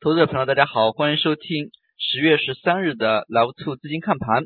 [0.00, 4.44] 投资者朋友，大家好，欢迎收听十月十三日的 Live Two 资金看盘。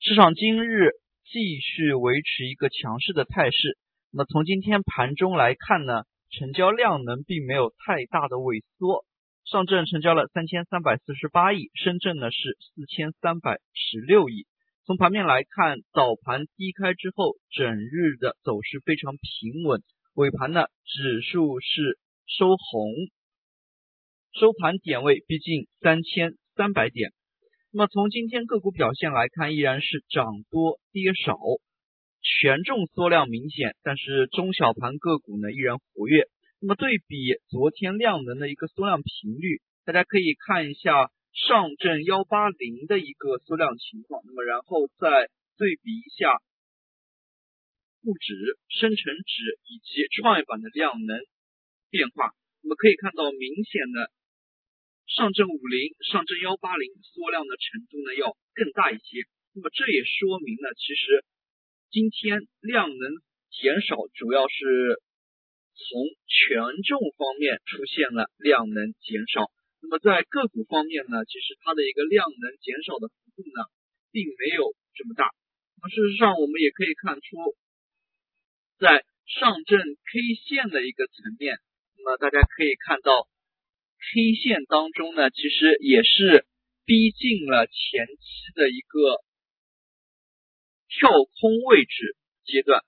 [0.00, 0.92] 市场今日
[1.30, 3.76] 继续维持一个强势的态势。
[4.10, 9.04] 那么从今天盘中来看呢，成交量能并没有太大的萎缩。
[9.44, 14.46] 上证成交了三千三百四十八亿，深圳呢是四千三百十六亿。
[14.86, 19.82] 从盘面来看，早盘低开之后，整日的走势非常平稳，
[20.14, 22.94] 尾盘呢指数是收红。
[24.38, 27.10] 收盘点位逼近三千三百点，
[27.72, 31.36] 那么从今天个股表现来看，依然是涨多跌少，
[32.22, 36.22] 权重缩量明显，但是中小盘个股呢依然活跃。
[36.60, 46.30] 那么对比昨天量能的一个缩量频率，大家可以看一下上证幺八零的一个缩量情况，那么然后再对比一下
[48.04, 48.34] 沪指、
[48.68, 51.18] 深成指以及创业板的量能
[51.90, 52.30] 变化，
[52.62, 54.12] 那么可以看到明显的。
[55.08, 59.24] 上证五零、上证幺八零缩量的程度呢要更大一些，
[59.56, 61.24] 那么这也说明了，其实
[61.90, 63.04] 今天量能
[63.48, 65.00] 减少，主要是
[65.72, 69.48] 从权重方面出现了量能减少。
[69.80, 73.64] 那么在个股方面呢，其实它的一个量能减少的幅度呢，
[74.12, 75.32] 并没有这么大。
[75.80, 77.56] 那么事实上，我们也可以看出，
[78.76, 81.56] 在上证 K 线的一个层面，
[81.96, 83.24] 那么大家可以看到。
[83.98, 86.46] K 线当中呢，其实也是
[86.86, 89.20] 逼近了前期的一个
[90.88, 92.80] 跳空位置阶段，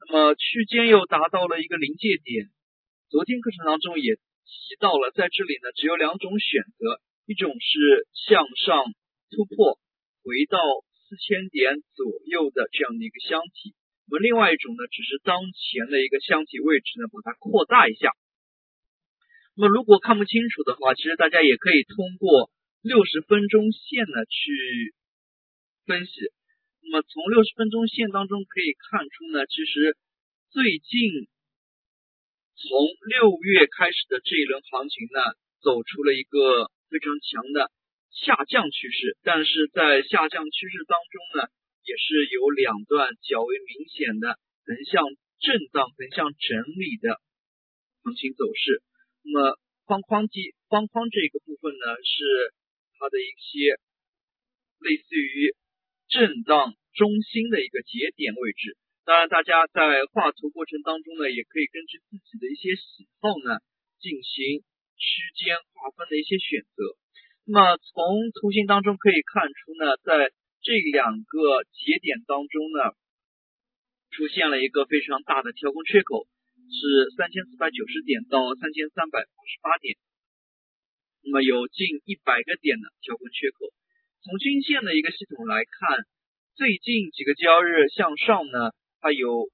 [0.00, 2.48] 那么区间又达到了一个临界点。
[3.10, 8.84] 昨天课程当中也提到了，在这里呢，只有两种选择，一种是向上
[9.34, 9.78] 突破，
[10.22, 10.56] 回到
[11.04, 13.74] 四千点左右的这样的一个箱体，
[14.08, 18.08] 那么另外一种呢，只是当前的一个箱体位置呢，把它扩大一下。
[19.56, 22.50] 那么如果看不清楚的话，其实大家也可以通过
[22.82, 24.94] 六十分钟线呢去
[25.86, 26.12] 分析。
[26.82, 29.96] 那么从六十分钟线当中可以看出呢，其实
[30.50, 31.30] 最近
[32.58, 32.66] 从
[33.06, 35.22] 六月开始的这一轮行情呢，
[35.62, 37.70] 走出了一个非常强的
[38.10, 39.16] 下降趋势。
[39.22, 41.46] 但是在下降趋势当中呢，
[41.86, 44.34] 也是有两段较为明显的
[44.66, 45.06] 横向
[45.38, 47.22] 震荡、横向整理的
[48.02, 48.82] 行情走势。
[49.24, 52.52] 那么方框机方框这个部分呢，是
[53.00, 53.80] 它的一些
[54.84, 55.56] 类似于
[56.08, 58.76] 震荡中心的一个节点位置。
[59.04, 63.60] 当然，大家在画图过程当中呢，也可以根据自己的一些喜好呢，
[64.00, 64.60] 进行
[64.96, 66.96] 区间划分的一些选择。
[67.44, 70.32] 那么从图形当中可以看出呢，在
[70.64, 72.96] 这两个节点当中呢，
[74.12, 76.28] 出现了一个非常大的跳空缺口。
[76.70, 79.96] 是三千四百九十点到三千三百八十八点，
[81.24, 83.72] 那么有近一百个点的跳空缺口。
[84.24, 86.04] 从均线的一个系统来看，
[86.56, 89.50] 最近几个交易日向上呢，它有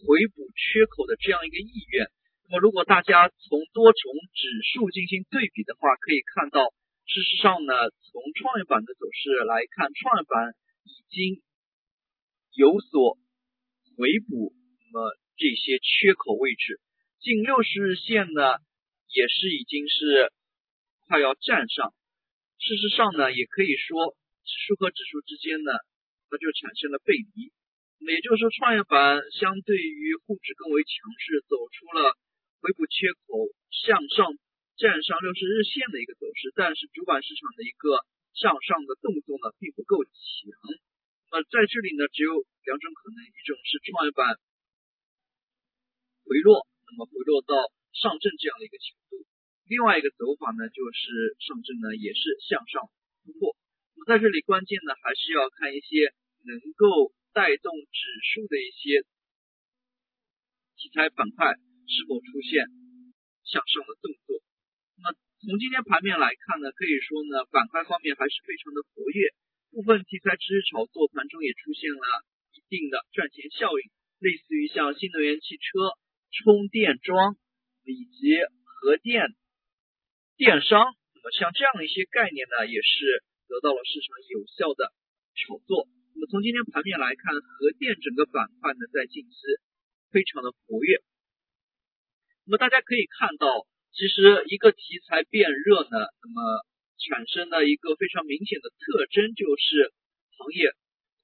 [0.00, 2.08] 回补缺口的这样一个意愿。
[2.48, 6.72] 那么如果大家从多重指数进行对比的话，可以看到，
[7.06, 7.72] 事实上呢，
[8.08, 11.42] 从创业板的走势来看，创业板已经
[12.56, 13.18] 有所
[13.96, 14.52] 回补。
[14.92, 15.08] 那么
[15.42, 16.78] 这些缺口位置，
[17.18, 18.62] 近六十日线呢，
[19.10, 20.30] 也是已经是
[21.10, 21.90] 快要站上。
[22.62, 24.14] 事实上呢，也可以说
[24.46, 25.74] 指数和指数之间呢，
[26.30, 27.50] 它就产生了背离。
[27.98, 32.14] 那么也就是说，创业板相对于沪指更为强势，走出了
[32.62, 33.50] 回补缺口
[33.82, 34.38] 向上
[34.78, 36.54] 站上六十日线的一个走势。
[36.54, 37.98] 但是主板市场的一个
[38.38, 40.14] 向上的动作呢，并不够强。
[41.34, 42.30] 那在这里呢，只有
[42.62, 44.38] 两种可能，一种是创业板。
[46.24, 47.54] 回落，那么回落到
[47.92, 49.22] 上证这样的一个强度。
[49.66, 52.82] 另外一个走法呢，就是上证呢也是向上
[53.24, 53.56] 突破。
[53.94, 56.12] 那么在这里关键呢，还是要看一些
[56.44, 58.00] 能够带动指
[58.34, 59.06] 数的一些
[60.76, 61.56] 题材板块
[61.86, 62.68] 是否出现
[63.48, 64.42] 向上的动作。
[65.00, 69.32] 那么从今天盘面来看呢，可以说呢，板块方面还是非常的活跃，
[69.72, 72.04] 部分题材支持炒作，盘中也出现了
[72.52, 73.82] 一定的赚钱效应，
[74.20, 75.96] 类似于像新能源汽车。
[76.32, 77.36] 充电桩
[77.84, 79.36] 以及核电
[80.36, 80.80] 电商，
[81.12, 84.90] 那么像这样的一些概念呢，也是得到了市场有效的
[85.36, 85.86] 炒作。
[86.16, 89.36] 那么从今天盘面来看，核电整个板块呢，在近期
[90.10, 91.04] 非常的活跃。
[92.44, 96.64] 那么大家可以看到，其实一个题材变热呢，那么
[96.96, 99.92] 产生的一个非常明显的特征就是
[100.36, 100.72] 行业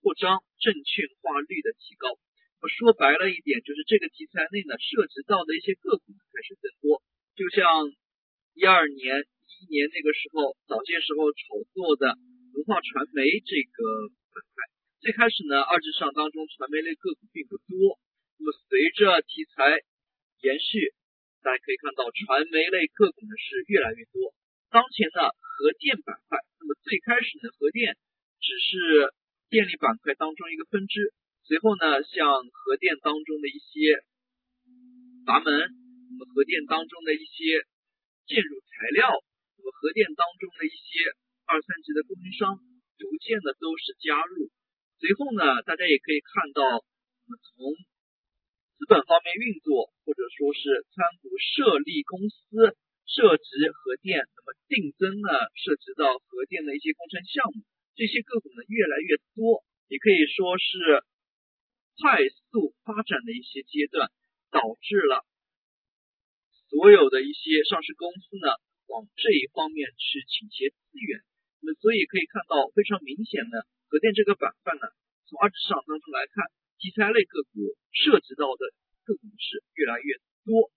[0.00, 2.18] 扩张、证券化率的提高。
[2.66, 6.98] 说白了一点，就是这个题材内呢，涉及到的一些个股开始增多，
[7.38, 7.86] 就像
[8.58, 12.18] 一二年、一年那个时候早些时候炒作的
[12.58, 14.66] 文化传媒这个板块。
[14.98, 17.94] 最开始呢，二级市场当中传媒类个股并不多，
[18.38, 19.78] 那么随着题材
[20.42, 20.90] 延续，
[21.46, 24.34] 大家可以看到传媒类个股呢是越来越多。
[24.74, 27.94] 当前呢，核电板块，那么最开始呢，核电
[28.42, 29.14] 只是
[29.46, 31.14] 电力板块当中一个分支，
[31.48, 34.04] 随后呢，像核电当中的一些
[35.24, 37.64] 阀门，那么核电当中的一些
[38.28, 39.08] 建筑材料，
[39.56, 41.08] 那么核电当中的一些
[41.48, 42.60] 二三级的供应商，
[43.00, 44.52] 逐渐的都是加入。
[45.00, 46.84] 随后呢，大家也可以看到，
[47.24, 47.72] 那么从
[48.76, 52.76] 资本方面运作，或者说是参股设立公司，
[53.08, 57.64] 涉及核电，那么定增呢，涉及到核电的一些工程项目，
[57.96, 61.08] 这些个股呢越来越多，也可以说是
[61.98, 64.10] 快速发展的一些阶段，
[64.50, 65.26] 导致了
[66.70, 68.54] 所有的一些上市公司呢
[68.86, 71.20] 往这一方面去倾斜资源。
[71.60, 73.66] 那么所以可以看到非常明显的。
[73.90, 74.84] 核电这个板块呢，
[75.24, 76.44] 从二级市场当中来看，
[76.76, 78.68] 题材类个股涉及到的
[79.08, 80.70] 个股是越来越多。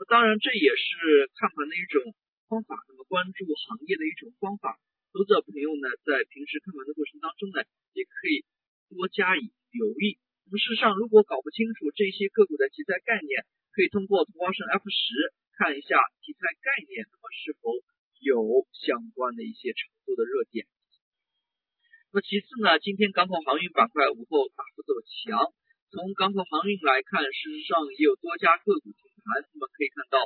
[0.00, 2.16] 那当然，这也是看盘的一种
[2.48, 4.80] 方法，那么关注行业的一种方法。
[5.12, 7.60] 投资者朋友呢，在平时看盘的过程当中呢，
[7.92, 8.42] 也可以
[8.88, 10.16] 多加以留意。
[10.58, 17.72] 事实上，如果搞不清楚这些个股的题材概念，可以通过同花顺 F 十看一下题材概念，那么是否
[18.20, 20.66] 有相关的一些炒作的热点。
[22.12, 25.52] 那么其次呢，今天港口航运板块午后大幅走强。
[25.92, 29.44] 从港口航运来看，事实上也有多家个股停盘。
[29.52, 30.18] 那么可以看到，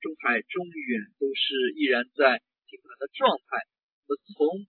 [0.00, 2.38] 中海、中远都是依然在
[2.70, 3.64] 停盘的状态。
[4.06, 4.68] 那么从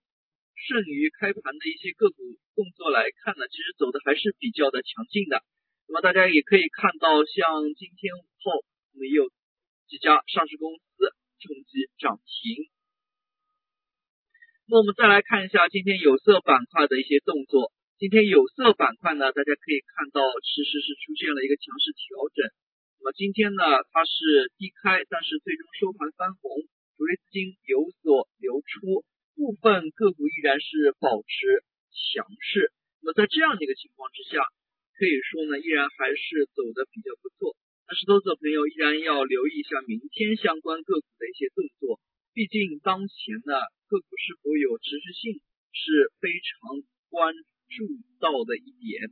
[0.68, 2.20] 剩余开盘的一些个股
[2.54, 5.42] 动作来看呢，其实走的还是比较的强劲的。
[5.88, 8.62] 那么大家也可以看到，像今天午后，
[8.92, 9.28] 我们也有
[9.88, 11.10] 几家上市公司
[11.40, 12.68] 冲击涨停。
[14.70, 17.72] 那我们再来看一下今天有色板块的一些动作。
[17.98, 22.46] 今天有色板块呢，大家可以看到其实是出现了一个强势调整。
[23.02, 26.54] 那么今天呢，它是低开，但是最终收盘翻红，
[26.96, 29.02] 主力资金有所流出，
[29.40, 32.76] 部分个股依然是保持强势。
[33.00, 34.44] 那么在这样的一个情况之下，
[35.00, 37.56] 可以说呢，依然还是走的比较不错。
[37.88, 41.96] 但是投资者朋友依然要留意一下明天相关个股的一些动作。
[42.36, 43.56] 毕竟当前呢，
[43.88, 45.40] 个股是否有持续性
[45.72, 47.32] 是非常关
[47.72, 47.88] 注
[48.20, 49.08] 到的一点。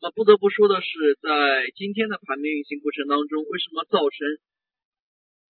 [0.00, 0.88] 那不得不说的是，
[1.20, 4.16] 在今天的盘面运行过程当中，为什么造成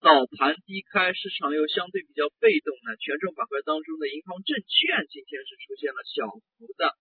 [0.01, 2.97] 早盘低开，市场又相对比较被动呢？
[3.01, 6.93] 权重板块当中的银行、证券今天是出现了小幅的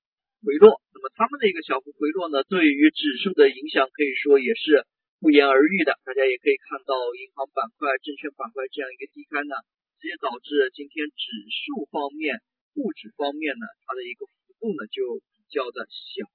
[0.41, 0.81] 回落。
[0.95, 4.87] 那么他们的一个小幅回落呢，对于指数的影响可以说也是。
[5.23, 9.55] 不言而喻的，大家也可以看到银行板块、证券板块这样一个低开呢，
[9.97, 12.43] 直接导致今天指数方面、
[12.75, 16.27] 沪指方面呢，它的一个幅度呢就比较的小。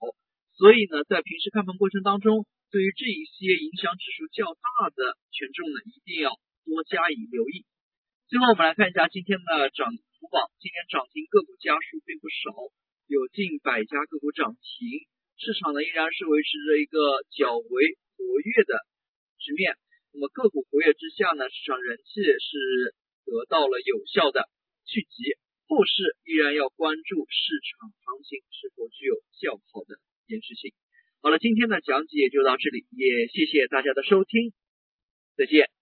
[0.59, 6.35] 所以呢，在平时看盘过程当中，对于这一些影响指数较大的权重呢，一定要
[6.65, 7.65] 多加以留意。
[8.29, 12.53] 最后我们来看一下今天的涨幅榜，今天涨停个股家数并不少，
[13.07, 17.99] 有近百家个股涨停，市场呢依然是维持着一个较为。
[18.21, 18.85] 活跃的
[19.39, 19.79] 局面，
[20.13, 24.45] 那么个股活跃之下呢，市场人气是得到了有效的
[24.85, 30.75] 聚集，后市依然要关注市场行情是否具有较好的延续性。
[31.23, 34.53] 好了，今天的讲解就到这里，也谢谢大家的收听，
[35.35, 35.80] 再见。